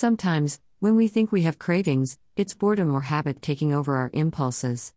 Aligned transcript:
Sometimes, 0.00 0.60
when 0.78 0.94
we 0.94 1.08
think 1.08 1.32
we 1.32 1.42
have 1.42 1.58
cravings, 1.58 2.18
it's 2.36 2.54
boredom 2.54 2.94
or 2.94 3.00
habit 3.00 3.42
taking 3.42 3.74
over 3.74 3.96
our 3.96 4.10
impulses. 4.12 4.92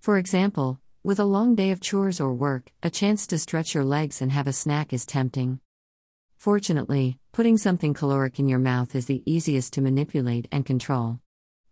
For 0.00 0.16
example, 0.16 0.78
with 1.02 1.18
a 1.18 1.24
long 1.24 1.56
day 1.56 1.72
of 1.72 1.80
chores 1.80 2.20
or 2.20 2.32
work, 2.32 2.70
a 2.80 2.88
chance 2.88 3.26
to 3.26 3.38
stretch 3.40 3.74
your 3.74 3.82
legs 3.82 4.22
and 4.22 4.30
have 4.30 4.46
a 4.46 4.52
snack 4.52 4.92
is 4.92 5.04
tempting. 5.06 5.58
Fortunately, 6.36 7.18
putting 7.32 7.58
something 7.58 7.94
caloric 7.94 8.38
in 8.38 8.46
your 8.46 8.60
mouth 8.60 8.94
is 8.94 9.06
the 9.06 9.24
easiest 9.26 9.72
to 9.72 9.80
manipulate 9.80 10.46
and 10.52 10.64
control. 10.64 11.18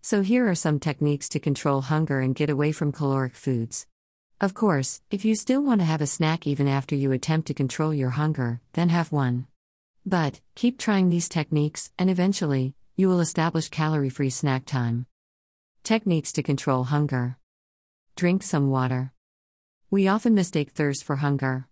So, 0.00 0.22
here 0.22 0.50
are 0.50 0.56
some 0.56 0.80
techniques 0.80 1.28
to 1.28 1.38
control 1.38 1.82
hunger 1.82 2.18
and 2.18 2.34
get 2.34 2.50
away 2.50 2.72
from 2.72 2.90
caloric 2.90 3.36
foods. 3.36 3.86
Of 4.40 4.54
course, 4.54 5.00
if 5.08 5.24
you 5.24 5.36
still 5.36 5.62
want 5.62 5.80
to 5.82 5.84
have 5.84 6.00
a 6.00 6.06
snack 6.08 6.48
even 6.48 6.66
after 6.66 6.96
you 6.96 7.12
attempt 7.12 7.46
to 7.46 7.54
control 7.54 7.94
your 7.94 8.10
hunger, 8.10 8.60
then 8.72 8.88
have 8.88 9.12
one. 9.12 9.46
But, 10.04 10.40
keep 10.54 10.78
trying 10.78 11.10
these 11.10 11.28
techniques, 11.28 11.92
and 11.98 12.10
eventually, 12.10 12.74
you 12.96 13.08
will 13.08 13.20
establish 13.20 13.68
calorie 13.68 14.08
free 14.08 14.30
snack 14.30 14.64
time. 14.66 15.06
Techniques 15.84 16.32
to 16.32 16.43
control 16.43 16.84
hunger 16.84 17.36
Drink 18.16 18.43
some 18.43 18.68
water. 18.68 19.12
We 19.90 20.08
often 20.08 20.34
mistake 20.34 20.70
thirst 20.70 21.04
for 21.04 21.16
hunger. 21.16 21.66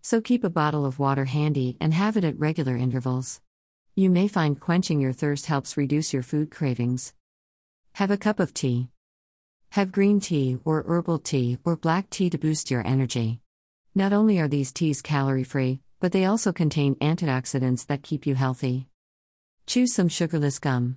So 0.00 0.20
keep 0.20 0.42
a 0.42 0.50
bottle 0.50 0.86
of 0.86 0.98
water 0.98 1.26
handy 1.26 1.76
and 1.80 1.92
have 1.92 2.16
it 2.16 2.24
at 2.24 2.38
regular 2.38 2.76
intervals. 2.76 3.40
You 3.94 4.10
may 4.10 4.26
find 4.26 4.58
quenching 4.58 5.00
your 5.00 5.12
thirst 5.12 5.46
helps 5.46 5.76
reduce 5.76 6.12
your 6.12 6.22
food 6.22 6.50
cravings. 6.50 7.12
Have 7.94 8.10
a 8.10 8.16
cup 8.16 8.40
of 8.40 8.54
tea. 8.54 8.88
Have 9.70 9.92
green 9.92 10.18
tea 10.18 10.58
or 10.64 10.82
herbal 10.86 11.18
tea 11.18 11.58
or 11.64 11.76
black 11.76 12.10
tea 12.10 12.30
to 12.30 12.38
boost 12.38 12.70
your 12.70 12.86
energy. 12.86 13.40
Not 13.94 14.12
only 14.12 14.38
are 14.38 14.48
these 14.48 14.72
teas 14.72 15.02
calorie 15.02 15.44
free, 15.44 15.80
but 16.02 16.10
they 16.10 16.24
also 16.24 16.52
contain 16.52 16.96
antioxidants 16.96 17.86
that 17.86 18.02
keep 18.02 18.26
you 18.26 18.34
healthy. 18.34 18.88
Choose 19.68 19.94
some 19.94 20.08
sugarless 20.08 20.58
gum. 20.58 20.96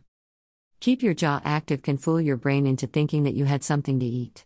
Keep 0.80 1.04
your 1.04 1.14
jaw 1.14 1.40
active 1.46 1.84
can 1.84 1.96
fool 1.96 2.20
your 2.20 2.38
brain 2.38 2.66
into 2.66 2.88
thinking 2.88 3.22
that 3.22 3.36
you 3.36 3.46
had 3.46 3.64
something 3.64 4.00
to 4.00 4.06
eat. 4.06 4.46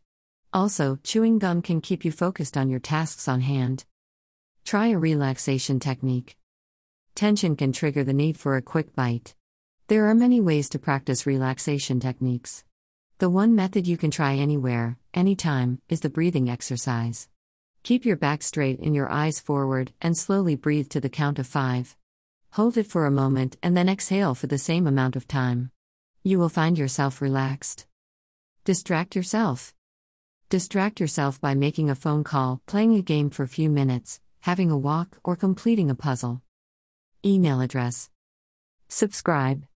Also, 0.52 1.00
chewing 1.02 1.40
gum 1.40 1.62
can 1.62 1.80
keep 1.80 2.04
you 2.04 2.12
focused 2.12 2.58
on 2.58 2.70
your 2.70 2.82
tasks 2.82 3.30
on 3.30 3.40
hand. 3.40 3.86
Try 4.66 4.88
a 4.88 5.00
relaxation 5.00 5.80
technique. 5.80 6.36
Tension 7.16 7.56
can 7.56 7.72
trigger 7.72 8.04
the 8.04 8.12
need 8.12 8.38
for 8.38 8.58
a 8.58 8.62
quick 8.62 8.94
bite. 8.94 9.36
There 9.88 10.10
are 10.10 10.14
many 10.14 10.42
ways 10.42 10.68
to 10.72 10.78
practice 10.78 11.26
relaxation 11.26 12.02
techniques. 12.02 12.66
The 13.20 13.30
one 13.30 13.56
method 13.56 13.88
you 13.88 13.96
can 13.96 14.12
try 14.12 14.36
anywhere, 14.36 14.98
anytime, 15.14 15.80
is 15.88 16.02
the 16.02 16.10
breathing 16.10 16.50
exercise. 16.50 17.30
Keep 17.84 18.06
your 18.06 18.18
back 18.18 18.44
straight 18.44 18.80
and 18.80 18.94
your 18.94 19.10
eyes 19.12 19.40
forward, 19.40 19.94
and 20.02 20.18
slowly 20.18 20.56
breathe 20.56 20.90
to 20.90 21.00
the 21.00 21.10
count 21.10 21.40
of 21.40 21.48
five. 21.48 21.96
Hold 22.52 22.78
it 22.78 22.88
for 22.88 23.06
a 23.06 23.12
moment 23.12 23.58
and 23.62 23.78
then 23.78 23.90
exhale 23.90 24.36
for 24.36 24.48
the 24.48 24.58
same 24.58 24.88
amount 24.88 25.16
of 25.16 25.28
time. 25.28 25.72
You 26.24 26.40
will 26.40 26.50
find 26.50 26.78
yourself 26.78 27.22
relaxed. 27.22 27.86
Distract 28.66 29.16
yourself. 29.16 29.74
Distract 30.50 31.00
yourself 31.00 31.40
by 31.40 31.54
making 31.54 31.90
a 31.90 31.96
phone 31.96 32.24
call, 32.24 32.62
playing 32.66 32.96
a 32.96 33.02
game 33.02 33.30
for 33.30 33.44
a 33.44 33.48
few 33.48 33.70
minutes, 33.70 34.20
having 34.42 34.72
a 34.72 34.78
walk, 34.78 35.20
or 35.24 35.36
completing 35.36 35.90
a 35.90 35.96
puzzle. 35.96 36.42
Email 37.24 37.62
address. 37.62 38.10
Subscribe. 38.88 39.69